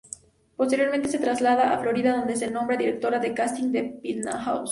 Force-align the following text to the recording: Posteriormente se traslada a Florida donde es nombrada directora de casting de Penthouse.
Posteriormente 0.55 1.09
se 1.09 1.19
traslada 1.19 1.71
a 1.71 1.77
Florida 1.77 2.17
donde 2.17 2.33
es 2.33 2.51
nombrada 2.51 2.79
directora 2.79 3.19
de 3.19 3.35
casting 3.35 3.71
de 3.71 3.83
Penthouse. 4.01 4.59